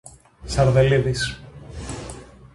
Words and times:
Σαρδελίδης. 0.45 1.41